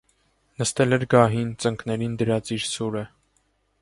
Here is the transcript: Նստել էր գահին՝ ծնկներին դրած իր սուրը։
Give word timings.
Նստել 0.61 0.95
էր 0.97 1.03
գահին՝ 1.11 1.51
ծնկներին 1.65 2.17
դրած 2.23 2.51
իր 2.57 2.67
սուրը։ 2.73 3.05